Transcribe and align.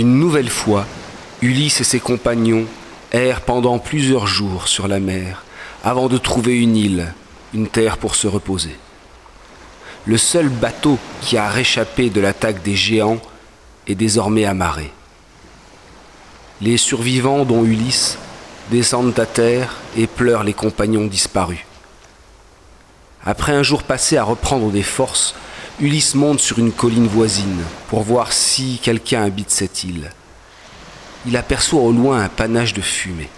Une 0.00 0.18
nouvelle 0.18 0.48
fois, 0.48 0.86
Ulysse 1.42 1.82
et 1.82 1.84
ses 1.84 2.00
compagnons 2.00 2.64
errent 3.12 3.42
pendant 3.42 3.78
plusieurs 3.78 4.26
jours 4.26 4.66
sur 4.66 4.88
la 4.88 4.98
mer 4.98 5.44
avant 5.84 6.08
de 6.08 6.16
trouver 6.16 6.58
une 6.58 6.74
île, 6.74 7.12
une 7.52 7.68
terre 7.68 7.98
pour 7.98 8.14
se 8.14 8.26
reposer. 8.26 8.74
Le 10.06 10.16
seul 10.16 10.48
bateau 10.48 10.98
qui 11.20 11.36
a 11.36 11.50
réchappé 11.50 12.08
de 12.08 12.22
l'attaque 12.22 12.62
des 12.62 12.76
géants 12.76 13.20
est 13.86 13.94
désormais 13.94 14.46
amarré. 14.46 14.90
Les 16.62 16.78
survivants, 16.78 17.44
dont 17.44 17.62
Ulysse, 17.62 18.16
descendent 18.70 19.20
à 19.20 19.26
terre 19.26 19.76
et 19.98 20.06
pleurent 20.06 20.44
les 20.44 20.54
compagnons 20.54 21.08
disparus. 21.08 21.66
Après 23.22 23.52
un 23.52 23.62
jour 23.62 23.82
passé 23.82 24.16
à 24.16 24.24
reprendre 24.24 24.70
des 24.70 24.82
forces, 24.82 25.34
Ulysse 25.80 26.14
monte 26.14 26.40
sur 26.40 26.58
une 26.58 26.72
colline 26.72 27.06
voisine 27.06 27.64
pour 27.88 28.02
voir 28.02 28.34
si 28.34 28.78
quelqu'un 28.82 29.22
habite 29.24 29.50
cette 29.50 29.82
île. 29.82 30.10
Il 31.26 31.38
aperçoit 31.38 31.80
au 31.80 31.90
loin 31.90 32.22
un 32.22 32.28
panache 32.28 32.74
de 32.74 32.82
fumée. 32.82 33.30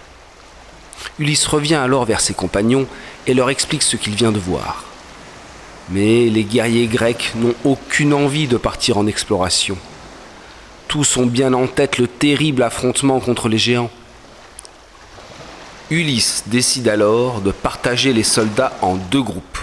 Ulysse 1.20 1.46
revient 1.46 1.76
alors 1.76 2.04
vers 2.04 2.20
ses 2.20 2.34
compagnons 2.34 2.88
et 3.28 3.34
leur 3.34 3.48
explique 3.48 3.84
ce 3.84 3.96
qu'il 3.96 4.16
vient 4.16 4.32
de 4.32 4.40
voir. 4.40 4.84
Mais 5.90 6.28
les 6.30 6.42
guerriers 6.42 6.88
grecs 6.88 7.30
n'ont 7.36 7.54
aucune 7.62 8.12
envie 8.12 8.48
de 8.48 8.56
partir 8.56 8.98
en 8.98 9.06
exploration. 9.06 9.78
Tous 10.88 11.16
ont 11.18 11.26
bien 11.26 11.52
en 11.52 11.68
tête 11.68 11.98
le 11.98 12.08
terrible 12.08 12.64
affrontement 12.64 13.20
contre 13.20 13.48
les 13.48 13.58
géants. 13.58 13.90
Ulysse 15.90 16.42
décide 16.48 16.88
alors 16.88 17.40
de 17.40 17.52
partager 17.52 18.12
les 18.12 18.24
soldats 18.24 18.76
en 18.82 18.96
deux 18.96 19.22
groupes. 19.22 19.58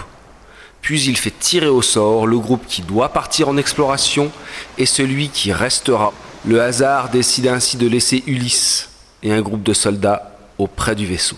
Puis 0.82 1.02
il 1.04 1.16
fait 1.16 1.38
tirer 1.38 1.68
au 1.68 1.82
sort 1.82 2.26
le 2.26 2.38
groupe 2.38 2.66
qui 2.66 2.82
doit 2.82 3.10
partir 3.10 3.48
en 3.48 3.56
exploration 3.56 4.30
et 4.78 4.86
celui 4.86 5.28
qui 5.28 5.52
restera. 5.52 6.12
Le 6.44 6.60
hasard 6.60 7.10
décide 7.10 7.48
ainsi 7.48 7.76
de 7.76 7.86
laisser 7.86 8.22
Ulysse 8.26 8.90
et 9.22 9.32
un 9.32 9.42
groupe 9.42 9.62
de 9.62 9.74
soldats 9.74 10.38
auprès 10.58 10.94
du 10.94 11.06
vaisseau. 11.06 11.36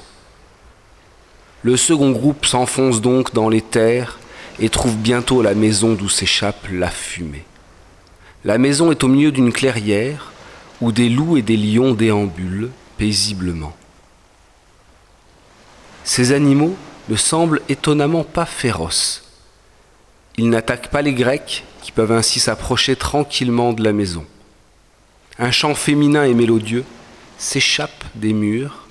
Le 1.62 1.76
second 1.76 2.10
groupe 2.10 2.46
s'enfonce 2.46 3.00
donc 3.00 3.32
dans 3.32 3.48
les 3.48 3.62
terres 3.62 4.18
et 4.58 4.68
trouve 4.68 4.96
bientôt 4.96 5.42
la 5.42 5.54
maison 5.54 5.94
d'où 5.94 6.08
s'échappe 6.08 6.66
la 6.70 6.90
fumée. 6.90 7.44
La 8.44 8.58
maison 8.58 8.90
est 8.90 9.04
au 9.04 9.08
milieu 9.08 9.30
d'une 9.30 9.52
clairière 9.52 10.32
où 10.80 10.90
des 10.90 11.08
loups 11.08 11.36
et 11.36 11.42
des 11.42 11.56
lions 11.56 11.94
déambulent 11.94 12.70
paisiblement. 12.96 13.74
Ces 16.04 16.32
animaux 16.32 16.76
ne 17.08 17.16
semblent 17.16 17.62
étonnamment 17.68 18.24
pas 18.24 18.46
féroces. 18.46 19.22
Ils 20.38 20.48
n'attaquent 20.48 20.88
pas 20.88 21.02
les 21.02 21.12
Grecs 21.12 21.64
qui 21.82 21.92
peuvent 21.92 22.12
ainsi 22.12 22.40
s'approcher 22.40 22.96
tranquillement 22.96 23.72
de 23.72 23.84
la 23.84 23.92
maison. 23.92 24.24
Un 25.38 25.50
chant 25.50 25.74
féminin 25.74 26.24
et 26.24 26.34
mélodieux 26.34 26.84
s'échappe 27.38 28.04
des 28.14 28.32
murs. 28.32 28.86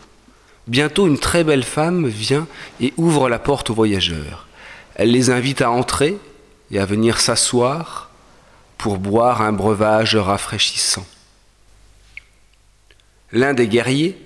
Bientôt 0.68 1.08
une 1.08 1.20
très 1.20 1.44
belle 1.44 1.64
femme 1.64 2.08
vient 2.08 2.48
et 2.80 2.94
ouvre 2.98 3.30
la 3.30 3.40
porte 3.40 3.70
aux 3.70 3.74
voyageurs. 3.74 4.48
Elle 4.96 5.12
les 5.12 5.30
invite 5.30 5.62
à 5.62 5.72
entrer 5.72 6.18
et 6.70 6.80
à 6.80 6.86
venir 6.86 7.20
s'asseoir 7.20 8.12
pour 8.78 8.98
boire 8.98 9.42
un 9.42 9.54
breuvage 9.54 10.16
rafraîchissant. 10.16 11.06
L'un 13.32 13.54
des 13.54 13.68
guerriers, 13.68 14.18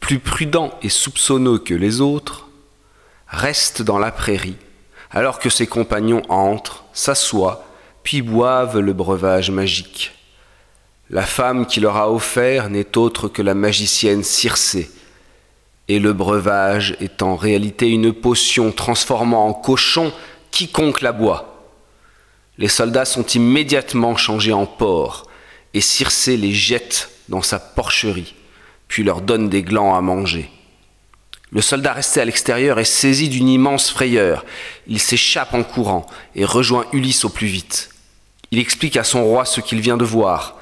plus 0.00 0.18
prudent 0.18 0.72
et 0.82 0.88
soupçonneux 0.88 1.58
que 1.58 1.74
les 1.74 2.00
autres, 2.00 2.48
reste 3.28 3.82
dans 3.82 3.98
la 3.98 4.10
prairie 4.10 4.56
alors 5.10 5.38
que 5.38 5.50
ses 5.50 5.66
compagnons 5.66 6.22
entrent, 6.28 6.84
s'assoient, 6.92 7.64
puis 8.02 8.22
boivent 8.22 8.78
le 8.78 8.92
breuvage 8.92 9.50
magique. 9.50 10.12
La 11.10 11.22
femme 11.22 11.66
qui 11.66 11.80
leur 11.80 11.96
a 11.96 12.10
offert 12.10 12.70
n'est 12.70 12.96
autre 12.96 13.28
que 13.28 13.42
la 13.42 13.54
magicienne 13.54 14.22
Circé, 14.22 14.90
et 15.88 15.98
le 15.98 16.12
breuvage 16.12 16.96
est 17.00 17.22
en 17.22 17.34
réalité 17.34 17.88
une 17.88 18.12
potion 18.12 18.70
transformant 18.70 19.48
en 19.48 19.52
cochon 19.52 20.12
quiconque 20.52 21.00
la 21.00 21.10
boit. 21.10 21.64
Les 22.58 22.68
soldats 22.68 23.04
sont 23.04 23.26
immédiatement 23.26 24.16
changés 24.16 24.52
en 24.52 24.66
porcs, 24.66 25.26
et 25.74 25.80
Circé 25.80 26.36
les 26.36 26.52
jette 26.52 27.10
dans 27.28 27.42
sa 27.42 27.58
porcherie, 27.58 28.34
puis 28.86 29.02
leur 29.02 29.20
donne 29.20 29.48
des 29.48 29.62
glands 29.62 29.96
à 29.96 30.00
manger. 30.00 30.50
Le 31.52 31.60
soldat 31.60 31.92
resté 31.92 32.20
à 32.20 32.24
l'extérieur 32.24 32.78
est 32.78 32.84
saisi 32.84 33.28
d'une 33.28 33.48
immense 33.48 33.90
frayeur. 33.90 34.44
Il 34.86 35.00
s'échappe 35.00 35.52
en 35.52 35.64
courant 35.64 36.06
et 36.36 36.44
rejoint 36.44 36.86
Ulysse 36.92 37.24
au 37.24 37.28
plus 37.28 37.48
vite. 37.48 37.90
Il 38.52 38.58
explique 38.58 38.96
à 38.96 39.04
son 39.04 39.24
roi 39.24 39.44
ce 39.44 39.60
qu'il 39.60 39.80
vient 39.80 39.96
de 39.96 40.04
voir. 40.04 40.58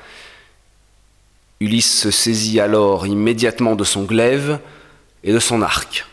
Ulysse 1.60 2.00
se 2.00 2.10
saisit 2.10 2.60
alors 2.60 3.06
immédiatement 3.06 3.76
de 3.76 3.84
son 3.84 4.04
glaive 4.04 4.60
et 5.24 5.32
de 5.32 5.38
son 5.38 5.60
arc. 5.60 6.06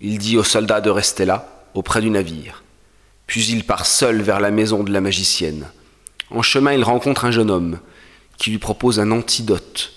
Il 0.00 0.18
dit 0.18 0.36
au 0.36 0.44
soldat 0.44 0.80
de 0.80 0.90
rester 0.90 1.24
là, 1.24 1.48
auprès 1.74 2.00
du 2.00 2.10
navire. 2.10 2.64
Puis 3.26 3.46
il 3.46 3.64
part 3.64 3.86
seul 3.86 4.22
vers 4.22 4.40
la 4.40 4.50
maison 4.50 4.82
de 4.82 4.92
la 4.92 5.00
magicienne. 5.00 5.68
En 6.30 6.42
chemin, 6.42 6.72
il 6.72 6.82
rencontre 6.82 7.26
un 7.26 7.30
jeune 7.30 7.50
homme 7.50 7.78
qui 8.38 8.50
lui 8.50 8.58
propose 8.58 8.98
un 8.98 9.10
antidote 9.12 9.92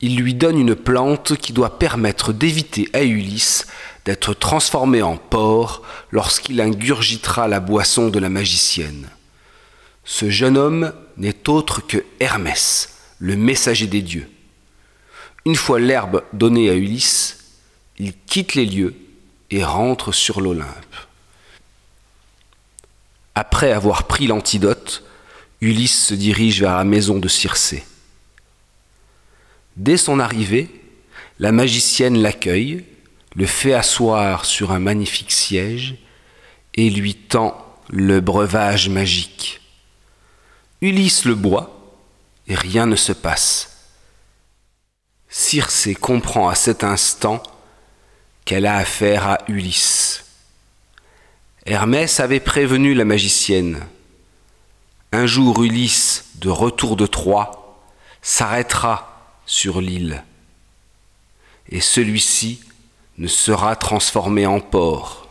il 0.00 0.16
lui 0.16 0.34
donne 0.34 0.58
une 0.58 0.74
plante 0.74 1.36
qui 1.36 1.52
doit 1.52 1.78
permettre 1.78 2.32
d'éviter 2.32 2.88
à 2.92 3.02
Ulysse 3.02 3.66
d'être 4.04 4.32
transformé 4.32 5.02
en 5.02 5.16
porc 5.16 5.82
lorsqu'il 6.10 6.60
ingurgitera 6.60 7.48
la 7.48 7.60
boisson 7.60 8.08
de 8.08 8.18
la 8.18 8.30
magicienne. 8.30 9.08
Ce 10.04 10.30
jeune 10.30 10.56
homme 10.56 10.92
n'est 11.18 11.48
autre 11.48 11.86
que 11.86 12.04
Hermès, 12.18 12.96
le 13.18 13.36
messager 13.36 13.86
des 13.86 14.00
dieux. 14.00 14.28
Une 15.44 15.56
fois 15.56 15.78
l'herbe 15.78 16.22
donnée 16.32 16.70
à 16.70 16.74
Ulysse, 16.74 17.38
il 17.98 18.14
quitte 18.26 18.54
les 18.54 18.66
lieux 18.66 18.94
et 19.50 19.62
rentre 19.64 20.12
sur 20.12 20.40
l'Olympe. 20.40 20.96
Après 23.34 23.72
avoir 23.72 24.04
pris 24.04 24.26
l'antidote, 24.26 25.04
Ulysse 25.60 26.06
se 26.06 26.14
dirige 26.14 26.60
vers 26.60 26.76
la 26.76 26.84
maison 26.84 27.18
de 27.18 27.28
Circé. 27.28 27.84
Dès 29.80 29.96
son 29.96 30.20
arrivée, 30.20 30.68
la 31.38 31.52
magicienne 31.52 32.20
l'accueille, 32.20 32.84
le 33.34 33.46
fait 33.46 33.72
asseoir 33.72 34.44
sur 34.44 34.72
un 34.72 34.78
magnifique 34.78 35.32
siège 35.32 35.94
et 36.74 36.90
lui 36.90 37.14
tend 37.14 37.56
le 37.88 38.20
breuvage 38.20 38.90
magique. 38.90 39.62
Ulysse 40.82 41.24
le 41.24 41.34
boit 41.34 41.96
et 42.46 42.54
rien 42.54 42.84
ne 42.84 42.94
se 42.94 43.12
passe. 43.12 43.88
Circé 45.30 45.94
comprend 45.94 46.50
à 46.50 46.54
cet 46.54 46.84
instant 46.84 47.42
qu'elle 48.44 48.66
a 48.66 48.76
affaire 48.76 49.28
à 49.28 49.38
Ulysse. 49.48 50.26
Hermès 51.64 52.20
avait 52.20 52.40
prévenu 52.40 52.92
la 52.92 53.06
magicienne. 53.06 53.86
Un 55.12 55.24
jour 55.24 55.64
Ulysse, 55.64 56.26
de 56.34 56.50
retour 56.50 56.96
de 56.96 57.06
Troie, 57.06 57.80
s'arrêtera 58.20 59.10
sur 59.50 59.80
l'île, 59.80 60.22
et 61.70 61.80
celui-ci 61.80 62.60
ne 63.18 63.26
sera 63.26 63.74
transformé 63.74 64.46
en 64.46 64.60
porc. 64.60 65.28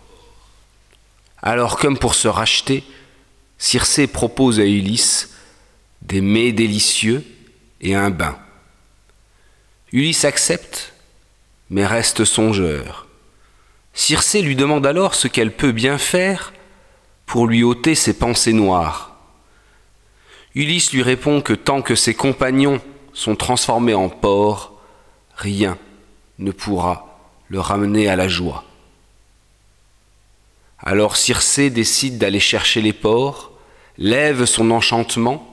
Alors 1.41 1.77
comme 1.77 1.97
pour 1.97 2.15
se 2.15 2.27
racheter, 2.27 2.83
Circé 3.57 4.07
propose 4.07 4.59
à 4.59 4.65
Ulysse 4.65 5.29
des 6.01 6.19
mets 6.19 6.51
délicieux 6.51 7.25
et 7.79 7.95
un 7.95 8.09
bain. 8.09 8.37
Ulysse 9.93 10.25
accepte, 10.25 10.91
mais 11.69 11.85
reste 11.85 12.25
songeur. 12.25 13.07
Circé 13.93 14.41
lui 14.41 14.57
demande 14.57 14.85
alors 14.85 15.15
ce 15.15 15.29
qu'elle 15.29 15.55
peut 15.55 15.71
bien 15.71 15.97
faire 15.97 16.51
pour 17.25 17.47
lui 17.47 17.63
ôter 17.63 17.95
ses 17.95 18.19
pensées 18.19 18.51
noires. 18.51 19.17
Ulysse 20.55 20.91
lui 20.91 21.03
répond 21.03 21.41
que 21.41 21.53
tant 21.53 21.81
que 21.81 21.95
ses 21.95 22.15
compagnons 22.15 22.81
sont 23.13 23.35
transformés 23.35 23.93
en 23.93 24.09
porcs, 24.09 24.73
rien 25.35 25.77
ne 26.37 26.51
pourra 26.51 27.19
le 27.47 27.59
ramener 27.59 28.07
à 28.07 28.15
la 28.15 28.27
joie. 28.27 28.63
Alors 30.79 31.17
Circé 31.17 31.69
décide 31.69 32.17
d'aller 32.17 32.39
chercher 32.39 32.81
les 32.81 32.93
porcs, 32.93 33.51
lève 33.97 34.45
son 34.45 34.71
enchantement 34.71 35.45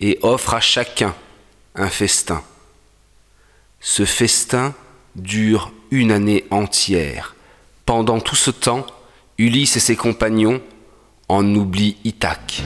et 0.00 0.18
offre 0.22 0.54
à 0.54 0.60
chacun 0.60 1.14
un 1.74 1.88
festin. 1.88 2.42
Ce 3.80 4.04
festin 4.04 4.74
dure 5.16 5.72
une 5.90 6.12
année 6.12 6.44
entière. 6.50 7.34
Pendant 7.84 8.20
tout 8.20 8.36
ce 8.36 8.50
temps, 8.50 8.86
Ulysse 9.38 9.76
et 9.76 9.80
ses 9.80 9.96
compagnons 9.96 10.62
en 11.28 11.54
oublient 11.54 11.96
Ithaque. 12.04 12.62